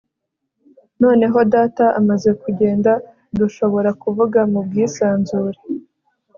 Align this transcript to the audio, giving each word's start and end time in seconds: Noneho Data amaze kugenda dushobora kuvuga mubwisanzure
Noneho 1.01 1.37
Data 1.53 1.85
amaze 1.99 2.29
kugenda 2.41 2.91
dushobora 3.37 3.89
kuvuga 4.01 4.39
mubwisanzure 4.51 5.59